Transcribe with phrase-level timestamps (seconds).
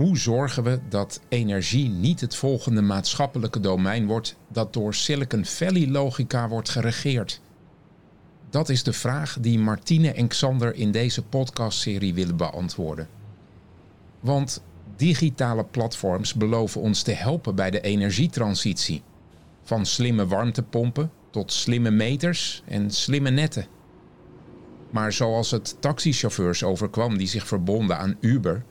[0.00, 5.88] Hoe zorgen we dat energie niet het volgende maatschappelijke domein wordt dat door Silicon Valley
[5.88, 7.40] logica wordt geregeerd?
[8.50, 13.08] Dat is de vraag die Martine en Xander in deze podcastserie willen beantwoorden.
[14.20, 14.62] Want
[14.96, 19.02] digitale platforms beloven ons te helpen bij de energietransitie.
[19.62, 23.66] Van slimme warmtepompen tot slimme meters en slimme netten.
[24.90, 28.64] Maar zoals het taxichauffeurs overkwam die zich verbonden aan Uber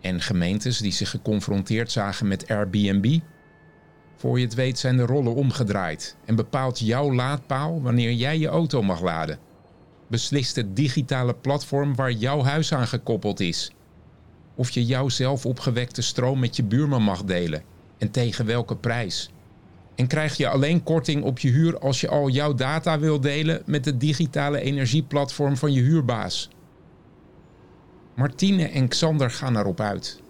[0.00, 3.18] en gemeentes die zich geconfronteerd zagen met Airbnb,
[4.16, 8.48] voor je het weet zijn de rollen omgedraaid en bepaalt jouw laadpaal wanneer jij je
[8.48, 9.38] auto mag laden.
[10.08, 13.72] Beslist het digitale platform waar jouw huis aan gekoppeld is.
[14.54, 17.62] Of je jouw zelf opgewekte stroom met je buurman mag delen
[17.98, 19.30] en tegen welke prijs.
[19.94, 23.62] En krijg je alleen korting op je huur als je al jouw data wil delen
[23.66, 26.48] met het digitale energieplatform van je huurbaas.
[28.18, 30.22] Martine en Xander gaan erop uit.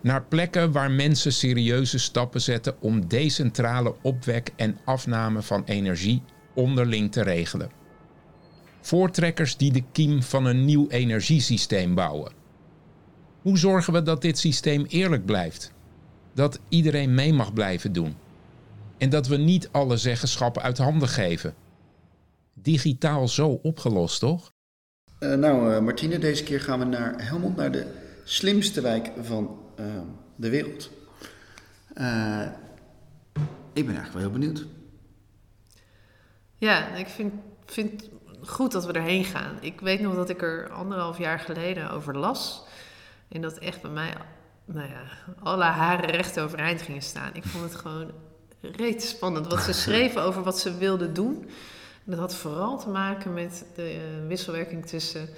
[0.00, 6.22] Naar plekken waar mensen serieuze stappen zetten om decentrale opwek en afname van energie
[6.54, 7.70] onderling te regelen.
[8.80, 12.32] Voortrekkers die de kiem van een nieuw energiesysteem bouwen.
[13.42, 15.72] Hoe zorgen we dat dit systeem eerlijk blijft?
[16.34, 18.16] Dat iedereen mee mag blijven doen?
[18.96, 21.54] En dat we niet alle zeggenschappen uit handen geven?
[22.54, 24.52] Digitaal zo opgelost, toch?
[25.20, 29.58] Uh, nou, uh, Martine, deze keer gaan we naar Helmond, naar de slimste wijk van
[29.80, 29.86] uh,
[30.36, 30.90] de wereld.
[33.72, 34.66] ik ben eigenlijk wel heel benieuwd.
[36.56, 37.32] Ja, ik vind,
[37.66, 38.10] vind het
[38.48, 39.56] goed dat we erheen gaan.
[39.60, 42.64] Ik weet nog dat ik er anderhalf jaar geleden over las.
[43.28, 44.14] En dat echt bij mij,
[44.64, 45.02] nou ja,
[45.42, 47.30] alle haren recht overeind gingen staan.
[47.32, 48.12] Ik vond het gewoon
[48.60, 51.48] reet spannend wat ze schreven over wat ze wilden doen.
[52.08, 55.28] Dat had vooral te maken met de uh, wisselwerking tussen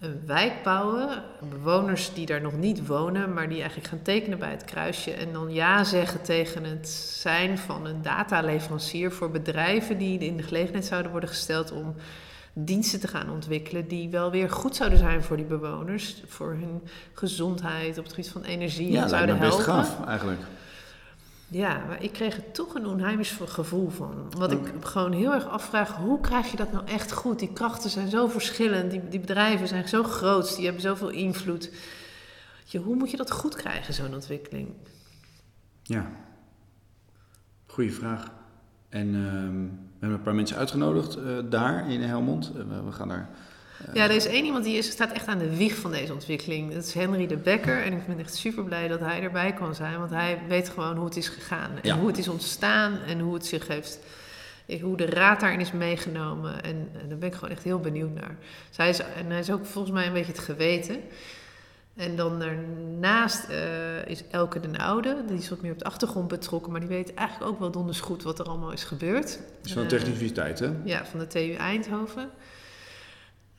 [0.00, 4.50] een wijk bouwen, bewoners die daar nog niet wonen, maar die eigenlijk gaan tekenen bij
[4.50, 10.18] het kruisje en dan ja zeggen tegen het zijn van een dataleverancier voor bedrijven die
[10.18, 11.94] in de gelegenheid zouden worden gesteld om
[12.52, 16.82] diensten te gaan ontwikkelen die wel weer goed zouden zijn voor die bewoners, voor hun
[17.12, 19.74] gezondheid op het gebied van energie ja, en zouden best helpen.
[19.74, 20.40] gaaf eigenlijk.
[21.52, 24.32] Ja, maar ik kreeg er toch een onheimisch gevoel van.
[24.38, 27.38] Wat ik gewoon heel erg afvraag, hoe krijg je dat nou echt goed?
[27.38, 31.70] Die krachten zijn zo verschillend, die, die bedrijven zijn zo groot, die hebben zoveel invloed.
[32.64, 34.68] Je, hoe moet je dat goed krijgen, zo'n ontwikkeling?
[35.82, 36.10] Ja,
[37.66, 38.30] goede vraag.
[38.88, 42.52] En ehm, we hebben een paar mensen uitgenodigd uh, daar in Helmond.
[42.56, 43.30] Uh, we gaan daar
[43.92, 46.74] ja, er is één iemand die is, staat echt aan de wieg van deze ontwikkeling.
[46.74, 47.82] Dat is Henry de Becker.
[47.82, 49.98] En ik ben echt super blij dat hij erbij kon zijn.
[49.98, 51.70] Want hij weet gewoon hoe het is gegaan.
[51.82, 53.98] En hoe het is ontstaan en hoe het zich heeft...
[54.80, 56.62] Hoe de raad daarin is meegenomen.
[56.62, 58.36] En, en daar ben ik gewoon echt heel benieuwd naar.
[58.68, 60.96] Dus hij is, en hij is ook volgens mij een beetje het geweten.
[61.96, 66.28] En dan daarnaast uh, is Elke den Oude, die is wat meer op de achtergrond
[66.28, 69.40] betrokken, maar die weet eigenlijk ook wel donders goed wat er allemaal is gebeurd.
[69.64, 70.70] is van de Techniciteit, hè?
[70.84, 72.30] Ja, van de TU Eindhoven.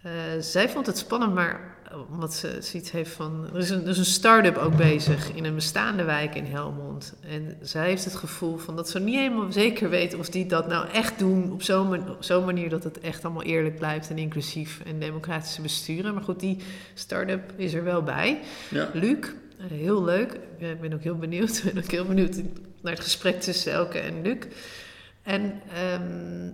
[0.06, 1.74] Uh, zij vond het spannend, maar
[2.09, 3.50] omdat ze zoiets heeft van.
[3.53, 7.14] Er is een, er is een start-up ook bezig in een bestaande wijk in Helmond.
[7.22, 10.68] En zij heeft het gevoel van dat ze niet helemaal zeker weet of die dat
[10.68, 14.81] nou echt doen op zo'n zo manier dat het echt allemaal eerlijk blijft en inclusief
[14.86, 16.13] en democratische besturen.
[16.13, 16.58] Maar goed, die
[16.94, 18.40] start-up is er wel bij.
[18.69, 18.90] Ja.
[18.94, 19.28] Luc,
[19.58, 20.40] heel leuk.
[20.58, 21.58] Ik ben ook heel benieuwd.
[21.66, 22.36] Ik ben ook heel benieuwd
[22.81, 24.38] naar het gesprek tussen Elke en Luc.
[25.22, 25.62] En
[25.94, 26.53] um,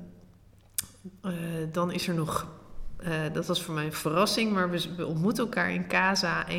[1.25, 1.33] uh,
[1.71, 2.58] dan is er nog
[3.03, 6.53] uh, dat was voor mij een verrassing, maar we, we ontmoeten elkaar in Casa 1.0.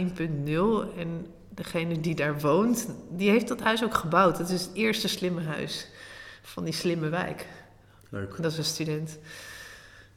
[0.97, 4.39] En degene die daar woont, die heeft dat huis ook gebouwd.
[4.39, 5.89] Het is het eerste slimme huis
[6.43, 7.47] van die slimme wijk.
[8.09, 8.43] Leuk.
[8.43, 9.19] Dat is een student.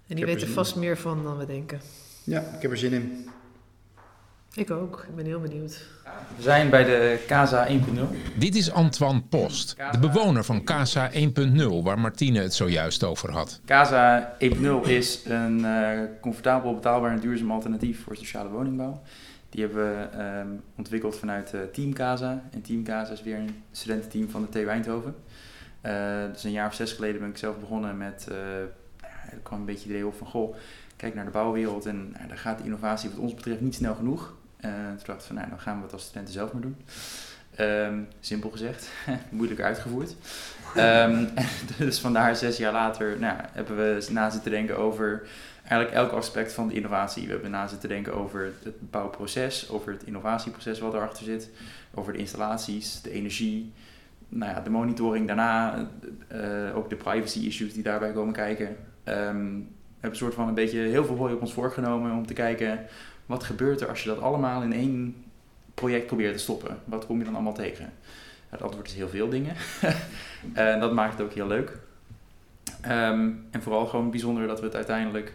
[0.08, 1.82] En die weet er vast meer van dan we denken.
[2.24, 3.30] Ja, ik heb er zin in.
[4.56, 5.06] Ik ook.
[5.10, 5.86] Ik ben heel benieuwd.
[6.36, 7.74] We zijn bij de Casa 1.0.
[8.38, 11.20] Dit is Antoine Post, de bewoner van Casa 1.0,
[11.84, 13.62] waar Martine het zojuist over had.
[13.66, 19.02] Casa 1.0 is een uh, comfortabel, betaalbaar en duurzaam alternatief voor sociale woningbouw.
[19.50, 22.44] Die hebben we uh, ontwikkeld vanuit uh, Team Casa.
[22.52, 25.16] En Team Casa is weer een studententeam van de TU Eindhoven.
[26.32, 28.28] dus een jaar of zes geleden ben ik zelf begonnen met,
[29.32, 30.56] er kwam een beetje het idee op van, goh,
[30.96, 33.96] kijk naar de bouwwereld en nou, daar gaat de innovatie wat ons betreft niet snel
[33.96, 34.34] genoeg.
[34.66, 36.78] Uh, toen dacht ik van, nou, dan gaan we het als studenten zelf maar doen.
[37.60, 38.90] Um, simpel gezegd,
[39.30, 40.16] moeilijk uitgevoerd.
[40.78, 41.30] Um,
[41.78, 45.28] dus vandaar zes jaar later nou, hebben we na zitten denken over
[45.68, 47.26] eigenlijk elk aspect van de innovatie.
[47.26, 51.50] We hebben na zitten denken over het bouwproces, over het innovatieproces wat erachter zit,
[51.94, 53.74] over de installaties, de energie,
[54.30, 55.88] nou ja, de monitoring daarna,
[56.34, 58.68] uh, ook de privacy issues die daarbij komen kijken.
[58.68, 58.76] Um,
[60.04, 62.34] we hebben een soort van een beetje heel veel hooi op ons voorgenomen om te
[62.34, 62.80] kijken
[63.26, 65.24] wat gebeurt er als je dat allemaal in één
[65.74, 66.80] project proberen te stoppen?
[66.86, 67.94] Wat kom je dan allemaal tegen?
[68.50, 69.56] Het antwoord is heel veel dingen.
[70.54, 71.78] en dat maakt het ook heel leuk.
[72.82, 75.34] Ehm, en vooral gewoon bijzonder dat we het uiteindelijk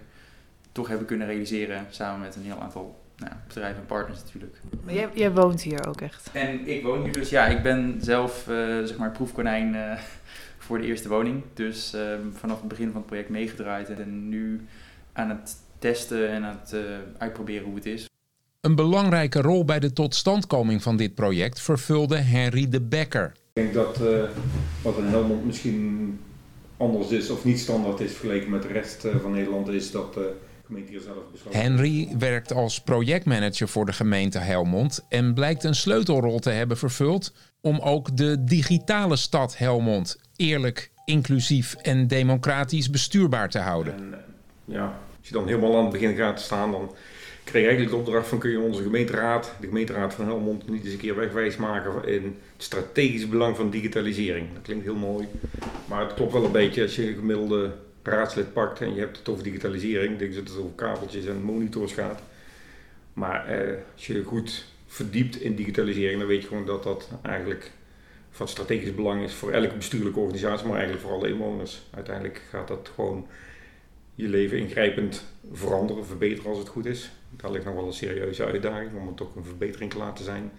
[0.72, 4.56] toch hebben kunnen realiseren samen met een heel aantal nou, bedrijven en partners natuurlijk.
[4.84, 6.30] Maar jij, jij, woont hier ook echt?
[6.32, 9.98] En ik woon hier dus, ja, ik ben zelf uh, zeg maar proefkonijn uh,
[10.58, 11.42] voor de eerste woning.
[11.54, 12.00] Dus uh,
[12.32, 14.66] vanaf het begin van het project meegedraaid en nu
[15.12, 16.80] aan het testen en aan het uh,
[17.18, 18.08] uitproberen hoe het is.
[18.60, 23.32] Een belangrijke rol bij de totstandkoming van dit project vervulde Henry de Becker.
[23.52, 24.22] Ik denk dat uh,
[24.82, 26.20] wat in Helmond misschien
[26.76, 30.14] anders is of niet standaard is vergeleken met de rest uh, van Nederland, is dat
[30.14, 30.32] de
[30.66, 31.60] gemeente hier zelf besloten.
[31.60, 37.34] Henry werkt als projectmanager voor de gemeente Helmond en blijkt een sleutelrol te hebben vervuld
[37.60, 43.94] om ook de digitale stad Helmond eerlijk, inclusief en democratisch bestuurbaar te houden.
[43.94, 44.14] En,
[44.64, 44.98] ja,
[45.28, 46.94] als je dan helemaal aan het begin gaat staan, dan
[47.44, 50.84] kreeg je eigenlijk de opdracht van kun je onze gemeenteraad, de gemeenteraad van Helmond, niet
[50.84, 54.46] eens een keer wegwijs maken in het strategisch belang van digitalisering.
[54.52, 55.28] Dat klinkt heel mooi,
[55.86, 57.72] maar het klopt wel een beetje als je een gemiddelde
[58.02, 61.92] raadslid pakt en je hebt het over digitalisering, denk dat het over kabeltjes en monitors
[61.92, 62.22] gaat.
[63.12, 67.70] Maar eh, als je goed verdiept in digitalisering, dan weet je gewoon dat dat eigenlijk
[68.30, 71.82] van strategisch belang is voor elke bestuurlijke organisatie, maar eigenlijk voor alle inwoners.
[71.94, 73.26] Uiteindelijk gaat dat gewoon
[74.18, 77.10] je leven ingrijpend veranderen, verbeteren als het goed is.
[77.30, 80.52] Daar ligt nog wel een serieuze uitdaging om het ook een verbetering te laten zijn.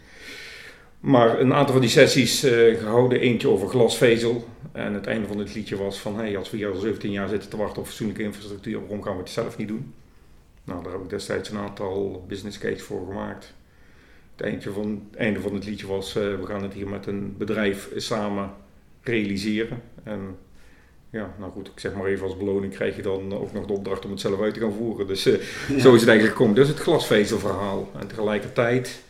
[1.00, 4.48] Maar een aantal van die sessies uh, gehouden, eentje over glasvezel.
[4.72, 7.30] En het einde van het liedje was van, hey, als we hier al 17 jaar
[7.30, 9.94] zitten te wachten op fatsoenlijke infrastructuur, waarom gaan we het zelf niet doen?
[10.64, 13.54] Nou, daar heb ik destijds een aantal business case voor gemaakt.
[14.36, 17.06] Het einde van, het einde van het liedje was, uh, we gaan het hier met
[17.06, 18.52] een bedrijf samen
[19.02, 19.82] realiseren.
[20.04, 20.38] En
[21.12, 23.74] ja, nou goed, ik zeg maar even als beloning krijg je dan ook nog de
[23.74, 25.08] opdracht om het zelf uit te gaan voeren.
[25.08, 25.80] Dus uh, ja.
[25.80, 26.56] zo is het eigenlijk gekomen.
[26.56, 27.92] Dus het glasvezelverhaal.
[28.00, 29.02] En tegelijkertijd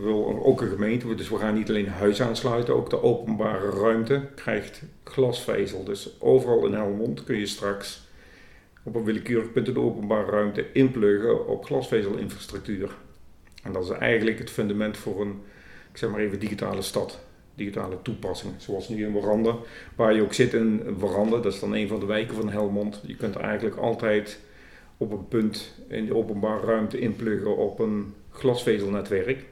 [0.00, 4.20] wil ook een gemeente, dus we gaan niet alleen huis aansluiten, ook de openbare ruimte
[4.34, 5.84] krijgt glasvezel.
[5.84, 8.00] Dus overal in Helmond kun je straks
[8.82, 12.90] op een willekeurig punt in de openbare ruimte inpluggen op glasvezelinfrastructuur.
[13.62, 15.42] En dat is eigenlijk het fundament voor een,
[15.92, 17.20] ik zeg maar even, digitale stad
[17.54, 18.54] digitale toepassingen.
[18.58, 19.56] Zoals nu in Waranda,
[19.96, 23.00] waar je ook zit in Waranda, dat is dan een van de wijken van Helmond.
[23.06, 24.38] Je kunt eigenlijk altijd
[24.96, 29.44] op een punt in de openbare ruimte inpluggen op een glasvezelnetwerk.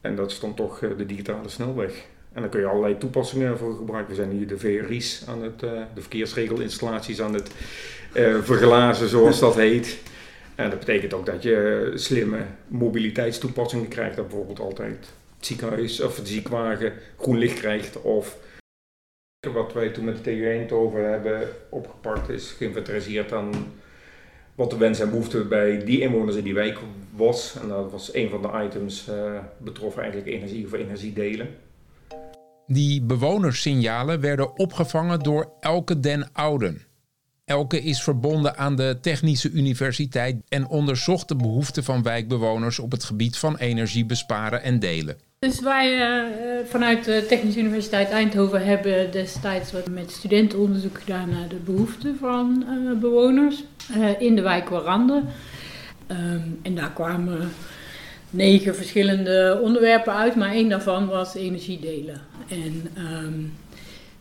[0.00, 2.04] En dat is dan toch eh, de digitale snelweg.
[2.32, 4.16] En daar kun je allerlei toepassingen voor gebruiken.
[4.16, 7.50] We zijn hier de VRI's aan het, uh, de verkeersregelinstallaties aan het
[8.12, 9.98] uh, verglazen, zoals dat heet.
[10.54, 12.38] En dat betekent ook dat je slimme
[12.68, 14.16] mobiliteitstoepassingen krijgt.
[14.16, 15.12] Dat bijvoorbeeld altijd
[15.46, 18.02] ziekenhuis of de ziekwagen groen licht krijgt.
[18.02, 18.36] Of
[19.52, 23.52] wat wij toen met de TU Eindhoven hebben opgepakt is geïnventariseerd aan
[24.54, 26.78] wat de wens en behoefte bij die inwoners in die wijk
[27.10, 27.56] was.
[27.62, 31.48] En dat was een van de items uh, betrof eigenlijk energie of energiedelen.
[32.66, 36.82] Die bewonerssignalen werden opgevangen door Elke den Ouden.
[37.44, 43.04] Elke is verbonden aan de Technische Universiteit en onderzocht de behoeften van wijkbewoners op het
[43.04, 45.18] gebied van energie besparen en delen.
[45.44, 46.24] Dus wij uh,
[46.64, 52.16] vanuit de Technische Universiteit Eindhoven hebben destijds wat met studenten onderzoek gedaan naar de behoeften
[52.20, 53.64] van uh, bewoners
[54.18, 55.22] in de wijk Warande.
[56.08, 57.52] Um, en daar kwamen
[58.30, 62.20] negen verschillende onderwerpen uit, maar één daarvan was energiedelen.
[62.48, 63.52] En um,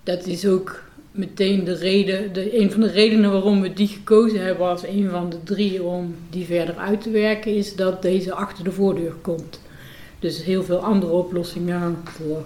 [0.03, 4.45] dat is ook meteen de reden, de, een van de redenen waarom we die gekozen
[4.45, 8.33] hebben als een van de drie om die verder uit te werken, is dat deze
[8.33, 9.62] achter de voordeur komt.
[10.23, 12.45] Dus heel veel andere oplossingen voor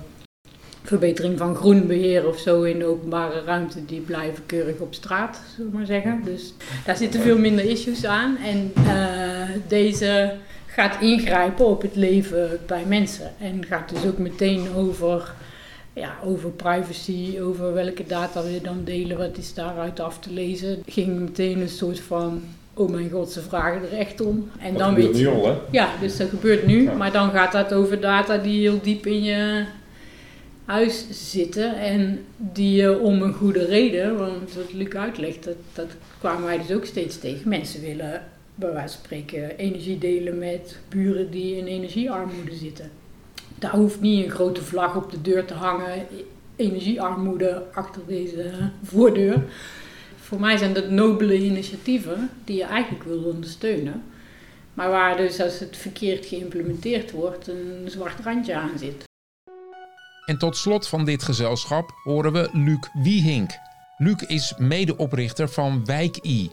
[0.84, 5.72] verbetering van groenbeheer of zo in de openbare ruimte, die blijven keurig op straat, zullen
[5.72, 6.22] we maar zeggen.
[6.24, 6.54] Dus
[6.86, 8.38] daar zitten veel minder issues aan.
[8.38, 13.32] En uh, deze gaat ingrijpen op het leven bij mensen.
[13.40, 15.34] En gaat dus ook meteen over,
[15.94, 20.84] ja, over privacy, over welke data we dan delen, wat is daaruit af te lezen.
[20.86, 22.44] Ging meteen een soort van
[22.78, 24.50] oh mijn god, ze vragen er echt om.
[24.60, 25.24] En dat dan weet je.
[25.24, 25.54] Nu al, hè?
[25.72, 26.84] Ja, dus dat gebeurt nu.
[26.84, 26.94] Ja.
[26.94, 29.66] Maar dan gaat dat over data die heel diep in je
[30.66, 31.76] huis zitten.
[31.76, 35.88] En die je om een goede reden, want wat Luc uitlegt, dat, dat
[36.20, 37.50] kwamen wij dus ook steeds tegen.
[37.50, 38.24] Mensen willen
[38.56, 42.90] bij wijze van spreken energie delen met buren die in energiearmoede zitten.
[43.60, 46.06] Daar hoeft niet een grote vlag op de deur te hangen.
[46.56, 48.52] Energiearmoede achter deze
[48.84, 49.44] voordeur
[50.28, 54.04] voor mij zijn dat nobele initiatieven die je eigenlijk wil ondersteunen.
[54.74, 59.04] Maar waar dus als het verkeerd geïmplementeerd wordt een zwart randje aan zit.
[60.26, 63.52] En tot slot van dit gezelschap horen we Luc Wiehink.
[63.98, 66.52] Luc is medeoprichter van Wijk I.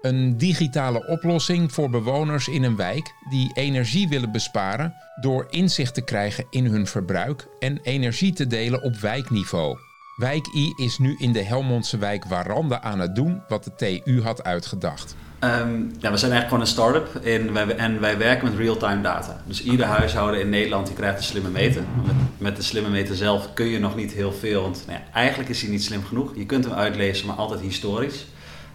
[0.00, 6.04] Een digitale oplossing voor bewoners in een wijk die energie willen besparen door inzicht te
[6.04, 9.78] krijgen in hun verbruik en energie te delen op wijkniveau.
[10.16, 14.22] Wijk I is nu in de Helmondse wijk Warande aan het doen wat de TU
[14.22, 15.16] had uitgedacht.
[15.40, 19.02] Um, ja, we zijn eigenlijk gewoon een start-up en wij, en wij werken met real-time
[19.02, 19.42] data.
[19.46, 21.82] Dus ieder huishouden in Nederland die krijgt een slimme meter.
[22.04, 25.12] Met, met de slimme meter zelf kun je nog niet heel veel, want nou ja,
[25.12, 26.32] eigenlijk is hij niet slim genoeg.
[26.36, 28.26] Je kunt hem uitlezen, maar altijd historisch.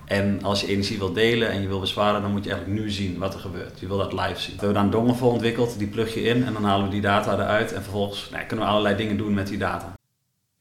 [0.05, 2.89] En als je energie wil delen en je wil besparen, dan moet je eigenlijk nu
[2.89, 3.79] zien wat er gebeurt.
[3.79, 4.55] Je wil dat live zien.
[4.55, 6.91] We hebben daar een dongle voor ontwikkeld, die plug je in en dan halen we
[6.91, 7.74] die data eruit.
[7.74, 9.93] En vervolgens nou, kunnen we allerlei dingen doen met die data.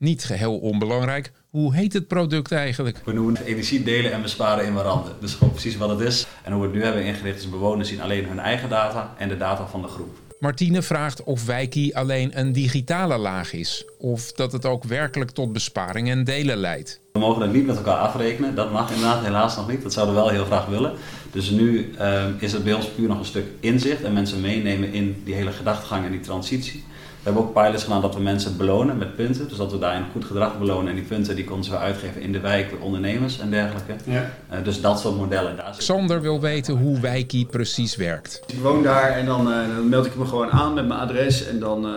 [0.00, 3.00] Niet geheel onbelangrijk, hoe heet het product eigenlijk?
[3.04, 5.12] We noemen het energie delen en besparen in waranden.
[5.21, 6.26] Dus gewoon precies wat het is.
[6.42, 9.28] En hoe we het nu hebben ingericht is bewoners zien alleen hun eigen data en
[9.28, 10.16] de data van de groep.
[10.38, 13.85] Martine vraagt of Wijkie alleen een digitale laag is.
[13.99, 17.00] Of dat het ook werkelijk tot besparing en delen leidt.
[17.12, 18.54] We mogen dat niet met elkaar afrekenen.
[18.54, 19.83] Dat mag inderdaad helaas nog niet.
[19.83, 20.92] Dat zouden we wel heel graag willen.
[21.33, 24.02] Dus nu uh, is het bij ons puur nog een stuk inzicht.
[24.02, 26.85] En mensen meenemen in die hele gedachtegang en die transitie.
[27.22, 29.48] We hebben ook pilots gedaan dat we mensen belonen met punten.
[29.48, 30.88] Dus dat we daarin goed gedrag belonen.
[30.88, 33.94] En die punten die konden ze uitgeven in de wijk, ondernemers en dergelijke.
[34.04, 34.30] Ja.
[34.52, 35.56] Uh, dus dat soort modellen.
[35.56, 38.42] Daar Sander wil weten hoe Wijkie precies werkt.
[38.46, 41.46] Ik woon daar en dan, uh, dan, meld ik me gewoon aan met mijn adres.
[41.46, 41.92] En dan, uh,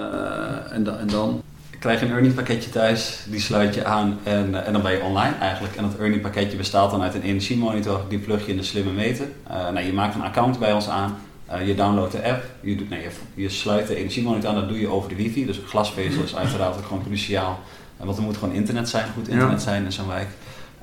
[0.71, 1.41] en, dan, en dan
[1.79, 3.25] krijg je een earning pakketje thuis.
[3.29, 5.75] Die sluit je aan en, en dan ben je online eigenlijk.
[5.75, 8.01] En dat earning pakketje bestaat dan uit een energiemonitor.
[8.09, 9.25] Die plug je in de slimme meter.
[9.47, 11.17] nou, je maakt een account bij ons aan.
[11.53, 14.67] Uh, je downloadt de app, je, doet, nee, je, je, sluit de energiemonitor aan, dat
[14.67, 15.45] doe je over de wifi.
[15.45, 17.59] Dus glasvezel is uiteraard ook gewoon cruciaal.
[17.99, 20.27] Uh, want er moet gewoon internet zijn, goed internet zijn in zo'n wijk.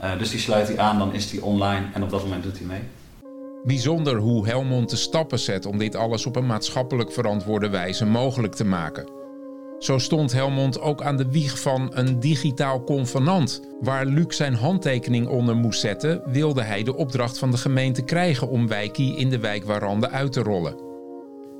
[0.02, 2.58] Uh, dus die sluit hij aan, dan is die online en op dat moment doet
[2.58, 2.80] hij mee.
[3.64, 8.54] Bijzonder hoe Helmond de stappen zet om dit alles op een maatschappelijk verantwoorde wijze mogelijk
[8.54, 9.19] te maken.
[9.80, 13.60] Zo stond Helmond ook aan de wieg van een digitaal convenant.
[13.80, 18.48] Waar Luc zijn handtekening onder moest zetten, wilde hij de opdracht van de gemeente krijgen
[18.48, 20.74] om wijkie in de wijk Warande uit te rollen.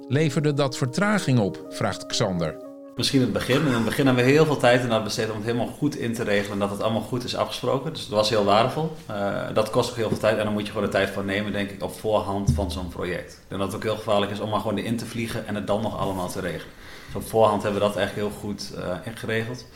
[0.09, 1.67] Leverde dat vertraging op?
[1.69, 2.57] vraagt Xander.
[2.97, 3.67] Misschien het begin.
[3.67, 6.15] In het begin hebben we heel veel tijd aan besteed om het helemaal goed in
[6.15, 6.53] te regelen.
[6.53, 7.93] En dat het allemaal goed is afgesproken.
[7.93, 8.93] Dus dat was heel waardevol.
[9.11, 10.39] Uh, dat kost ook heel veel tijd.
[10.39, 12.89] En dan moet je gewoon de tijd voor nemen, denk ik, op voorhand van zo'n
[12.89, 13.41] project.
[13.49, 15.67] En dat het ook heel gevaarlijk is om maar gewoon erin te vliegen en het
[15.67, 16.73] dan nog allemaal te regelen.
[17.15, 19.67] Op voorhand hebben we dat eigenlijk heel goed uh, ingeregeld.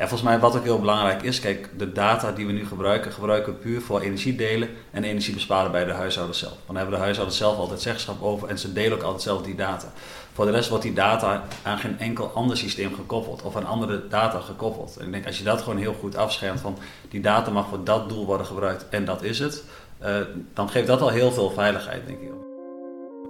[0.00, 3.12] En volgens mij wat ook heel belangrijk is, kijk, de data die we nu gebruiken,
[3.12, 6.56] gebruiken we puur voor energie delen en energie besparen bij de huishoudens zelf.
[6.66, 9.54] Dan hebben de huishoudens zelf altijd zeggenschap over en ze delen ook altijd zelf die
[9.54, 9.92] data.
[10.32, 14.08] Voor de rest wordt die data aan geen enkel ander systeem gekoppeld of aan andere
[14.08, 14.96] data gekoppeld.
[14.96, 16.78] En ik denk als je dat gewoon heel goed afschermt van
[17.08, 19.64] die data mag voor dat doel worden gebruikt en dat is het,
[20.02, 20.16] uh,
[20.54, 22.30] dan geeft dat al heel veel veiligheid, denk ik.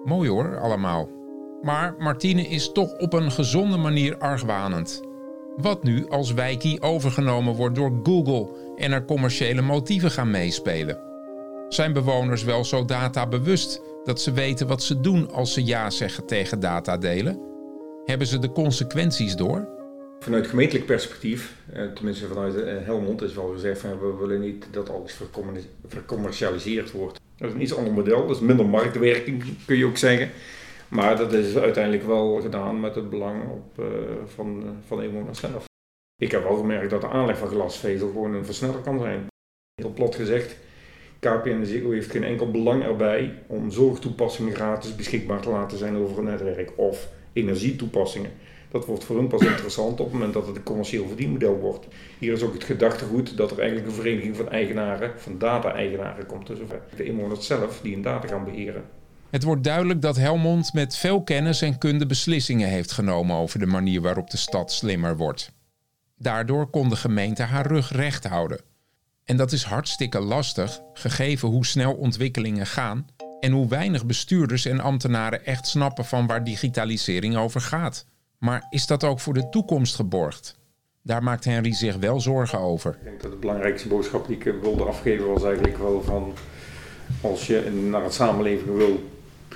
[0.05, 1.20] Mooi hoor, allemaal.
[1.62, 5.02] Maar Martine is toch op een gezonde manier argwanend.
[5.57, 10.99] Wat nu als Wijkie overgenomen wordt door Google en er commerciële motieven gaan meespelen?
[11.69, 16.26] Zijn bewoners wel zo databewust dat ze weten wat ze doen als ze ja zeggen
[16.26, 17.40] tegen datadelen?
[18.05, 19.69] Hebben ze de consequenties door?
[20.21, 24.67] Vanuit gemeentelijk perspectief, eh, tenminste vanuit eh, Helmond, is wel gezegd van we willen niet
[24.71, 25.19] dat alles
[25.87, 27.21] vercommercialiseerd wordt.
[27.38, 30.31] Dat is een iets ander model, dat is minder marktwerking kun je ook zeggen.
[30.90, 33.87] Maar dat is uiteindelijk wel gedaan met het belang op, uh,
[34.25, 35.64] van, van de inwoners zelf.
[36.16, 39.26] Ik heb wel gemerkt dat de aanleg van glasvezel gewoon een versneller kan zijn.
[39.75, 40.56] Heel plat gezegd,
[41.18, 46.18] KPN Ziggo heeft geen enkel belang erbij om zorgtoepassingen gratis beschikbaar te laten zijn over
[46.18, 48.30] een netwerk of energietoepassingen.
[48.70, 51.87] Dat wordt voor hun pas interessant op het moment dat het een commercieel verdienmodel wordt.
[52.18, 56.47] Hier is ook het gedachtegoed dat er eigenlijk een vereniging van eigenaren, van data-eigenaren komt.
[56.47, 56.59] Dus
[56.97, 58.85] de inwoners zelf die hun data gaan beheren.
[59.30, 63.66] Het wordt duidelijk dat Helmond met veel kennis en kunde beslissingen heeft genomen over de
[63.66, 65.52] manier waarop de stad slimmer wordt.
[66.16, 68.60] Daardoor kon de gemeente haar rug recht houden.
[69.25, 73.06] En dat is hartstikke lastig, gegeven hoe snel ontwikkelingen gaan
[73.40, 78.06] en hoe weinig bestuurders en ambtenaren echt snappen van waar digitalisering over gaat.
[78.38, 80.58] Maar is dat ook voor de toekomst geborgd?
[81.02, 82.90] Daar maakt Henry zich wel zorgen over.
[82.90, 86.32] Ik denk dat de belangrijkste boodschap die ik wilde afgeven was eigenlijk wel van
[87.20, 89.00] als je naar het samenleving wil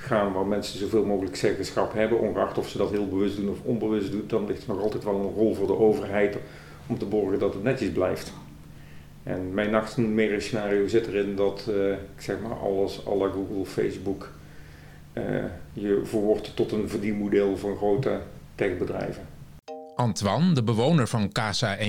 [0.05, 3.59] gaan waar mensen zoveel mogelijk zeggenschap hebben, ongeacht of ze dat heel bewust doen of
[3.63, 6.37] onbewust doen, dan ligt er nog altijd wel een rol voor de overheid
[6.87, 8.33] om te borgen dat het netjes blijft.
[9.23, 14.29] En mijn nachtmerriescenario zit erin dat uh, ik zeg maar alles, alle Google, Facebook,
[15.13, 15.25] uh,
[15.73, 18.21] je verwoordt tot een verdienmodel van grote
[18.55, 19.27] techbedrijven.
[19.95, 21.85] Antoine, de bewoner van Casa 1.0,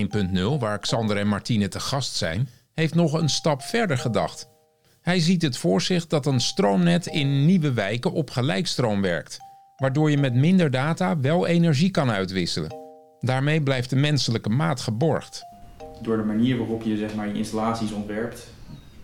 [0.59, 4.54] waar Xander en Martine te gast zijn, heeft nog een stap verder gedacht.
[5.05, 9.37] Hij ziet het voor zich dat een stroomnet in nieuwe wijken op gelijkstroom werkt,
[9.75, 12.75] waardoor je met minder data wel energie kan uitwisselen.
[13.19, 15.43] Daarmee blijft de menselijke maat geborgd.
[16.01, 18.47] Door de manier waarop je zeg maar, je installaties ontwerpt,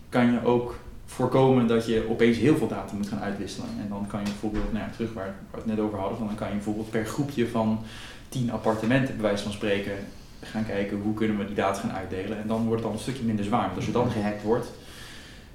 [0.08, 3.68] kan je ook voorkomen dat je opeens heel veel data moet gaan uitwisselen.
[3.80, 6.34] En dan kan je bijvoorbeeld, nou ja, terug waar we het net over hadden, dan
[6.34, 7.84] kan je bijvoorbeeld per groepje van
[8.28, 9.92] 10 appartementen, bij wijze van spreken,
[10.40, 12.38] gaan kijken hoe kunnen we die data gaan uitdelen.
[12.38, 13.64] En dan wordt het al een stukje minder zwaar.
[13.64, 14.66] Want als je dan gehackt wordt,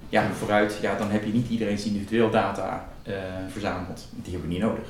[0.08, 3.14] ja, vooruit, ja, dan heb je niet iedereen individueel data uh,
[3.48, 4.08] verzameld.
[4.10, 4.88] Die hebben we niet nodig.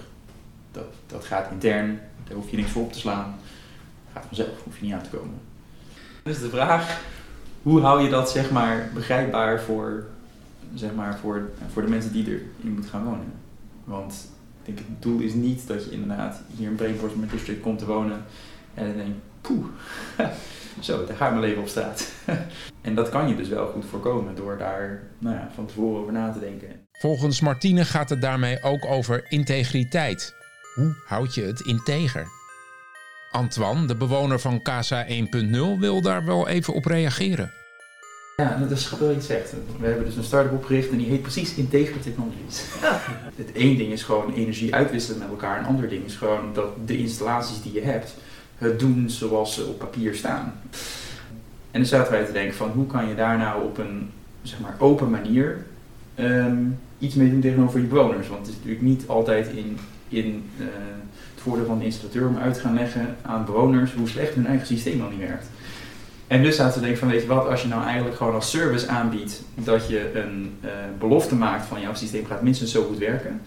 [0.73, 3.35] Dat, dat gaat intern, daar hoef je niks voor op te slaan.
[4.13, 5.35] Gaat vanzelf, hoef je niet aan te komen.
[6.23, 7.01] Dus de vraag,
[7.63, 10.07] hoe hou je dat zeg maar begrijpbaar voor,
[10.75, 13.33] zeg maar, voor, voor de mensen die erin moeten gaan wonen?
[13.85, 14.29] Want
[14.65, 17.87] ik denk het doel is niet dat je inderdaad hier in Brainport District komt te
[17.87, 18.25] wonen
[18.75, 19.65] en dan denk poeh,
[20.85, 22.13] zo, daar gaat mijn leven op straat.
[22.81, 26.13] en dat kan je dus wel goed voorkomen door daar nou ja, van tevoren over
[26.13, 26.69] na te denken.
[26.93, 30.35] Volgens Martine gaat het daarmee ook over integriteit.
[30.75, 32.27] Hoe houd je het integer?
[33.31, 37.53] Antoine, de bewoner van Casa 1.0, wil daar wel even op reageren.
[38.37, 39.55] Ja, dat is wat je zegt.
[39.79, 42.65] We hebben dus een start-up opgericht en die heet precies Integer Technologies.
[43.37, 45.59] Het één ding is gewoon energie uitwisselen met elkaar.
[45.59, 48.15] Een ander ding is gewoon dat de installaties die je hebt,
[48.59, 50.53] het doen zoals ze op papier staan.
[51.71, 54.11] En dan zaten wij te denken van hoe kan je daar nou op een
[54.43, 55.67] zeg maar, open manier
[56.15, 56.57] ehm,
[56.99, 58.29] iets mee doen tegenover je bewoners.
[58.29, 60.67] Want het is natuurlijk niet altijd in, in uh,
[61.35, 64.47] het voordeel van de installateur om uit te gaan leggen aan bewoners hoe slecht hun
[64.47, 65.47] eigen systeem al niet werkt.
[66.27, 68.51] En dus zaten we denken van weet je wat, als je nou eigenlijk gewoon als
[68.51, 72.99] service aanbiedt dat je een uh, belofte maakt van jouw systeem gaat minstens zo goed
[72.99, 73.41] werken,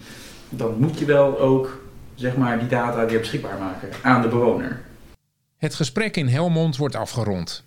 [0.48, 1.80] dan moet je wel ook
[2.14, 4.80] zeg maar die data weer beschikbaar maken aan de bewoner.
[5.62, 7.64] Het gesprek in Helmond wordt afgerond.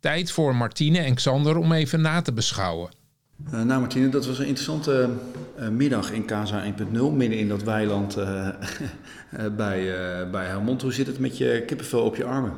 [0.00, 2.90] Tijd voor Martine en Xander om even na te beschouwen.
[3.46, 5.10] Uh, nou Martine, dat was een interessante
[5.58, 8.48] uh, middag in Casa 1.0, midden in dat weiland uh,
[9.56, 9.80] bij,
[10.30, 10.82] bij Helmond.
[10.82, 12.52] Hoe zit het met je kippenvel op je armen?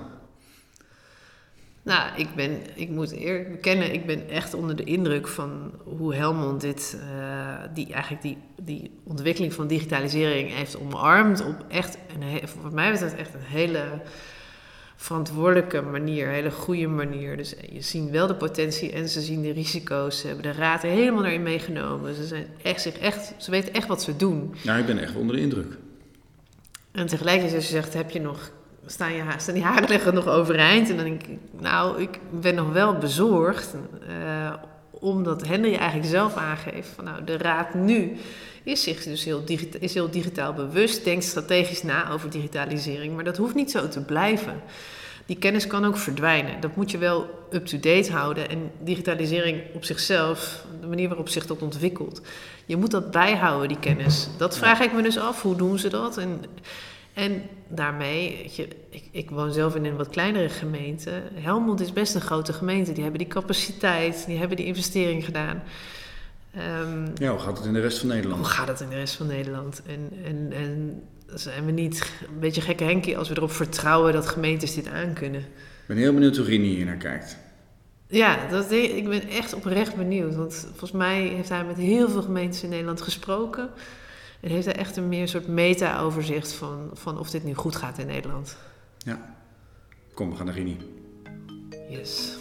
[1.83, 6.15] Nou, ik, ben, ik moet eerlijk bekennen, ik ben echt onder de indruk van hoe
[6.15, 6.99] Helmond dit,
[7.75, 11.47] die, eigenlijk die, die ontwikkeling van digitalisering heeft omarmd.
[11.47, 14.01] Op echt, een, voor mij was dat echt een hele
[15.01, 17.37] verantwoordelijke manier, een hele goede manier.
[17.37, 20.21] Dus je ziet wel de potentie en ze zien de risico's.
[20.21, 22.15] Ze hebben de raad er helemaal erin meegenomen.
[22.15, 24.55] Ze, zijn echt, zich echt, ze weten echt wat ze doen.
[24.63, 25.77] Ja, ik ben echt onder de indruk.
[26.91, 28.51] En tegelijkertijd als je zegt, heb je nog,
[28.87, 30.91] staan, je, staan die haren leggen nog overeind?
[30.91, 33.75] En dan denk ik, nou, ik ben nog wel bezorgd.
[34.09, 34.53] Uh,
[35.01, 38.17] omdat Henry eigenlijk zelf aangeeft van nou, de raad nu
[38.63, 43.25] is zich dus heel, digita is heel digitaal bewust, denkt strategisch na over digitalisering, maar
[43.25, 44.63] dat hoeft niet zo te blijven.
[45.27, 46.61] Die kennis kan ook verdwijnen.
[46.61, 48.51] Dat moet je wel up-to-date houden.
[48.51, 52.21] En digitalisering op zichzelf, de manier waarop zich dat ontwikkelt,
[52.67, 54.29] je moet dat bijhouden, die kennis.
[54.39, 55.43] Dat vraag ik me dus af.
[55.43, 56.17] Hoe doen ze dat?
[56.17, 56.45] En,
[57.19, 61.23] en daarmee, je, ik, ik, woon zelf in een wat kleinere gemeente.
[61.35, 62.93] Helmond is best een grote gemeente.
[62.93, 65.63] Die hebben die capaciteit, die hebben die investering gedaan.
[66.83, 68.41] Um, ja, hoe gaat het in de rest van Nederland?
[68.41, 69.83] Hoe gaat het in de rest van Nederland?
[69.87, 71.03] En, en, en
[71.35, 75.41] zijn we niet een beetje gekke Henkie als we erop vertrouwen dat gemeentes dit aankunnen?
[75.41, 77.37] Ik ben heel benieuwd hoe Rini hier naar kijkt.
[78.07, 80.35] Ja, dat, ik ben echt oprecht benieuwd.
[80.35, 83.71] Want volgens mij heeft hij met heel veel gemeentes in Nederland gesproken.
[84.41, 87.99] En heeft hij echt een meer soort meta-overzicht van, van of dit nu goed gaat
[87.99, 88.57] in Nederland.
[88.99, 89.37] Ja.
[90.15, 90.77] Kom, we gaan naar Rini.
[91.89, 92.37] Yes.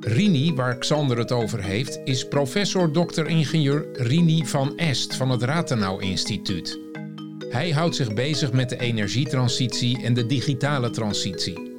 [0.00, 6.02] Rini, waar Xander het over heeft, is professor Dr.-ingenieur Rini van Est van het Rathenau
[6.02, 6.78] Instituut.
[7.48, 11.72] Hij houdt zich bezig met de energietransitie en de digitale transitie.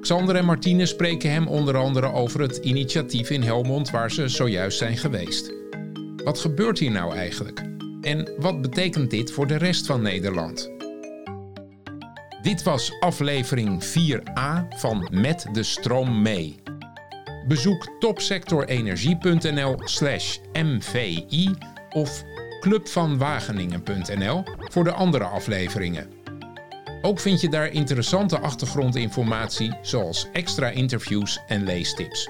[0.00, 4.78] Xander en Martine spreken hem onder andere over het initiatief in Helmond waar ze zojuist
[4.78, 5.52] zijn geweest.
[6.24, 7.73] Wat gebeurt hier nou eigenlijk?
[8.04, 10.70] En wat betekent dit voor de rest van Nederland?
[12.42, 16.62] Dit was aflevering 4a van Met de stroom mee.
[17.48, 21.50] Bezoek topsectorenergie.nl slash mvi
[21.90, 22.22] of
[22.60, 26.10] clubvanwageningen.nl voor de andere afleveringen.
[27.02, 32.28] Ook vind je daar interessante achtergrondinformatie zoals extra interviews en leestips.